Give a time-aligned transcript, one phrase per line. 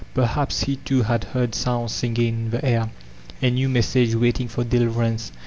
[0.15, 2.89] Perhaps he, too, had heard sounds singing in the air,
[3.39, 5.31] a new message waiting for deliverance.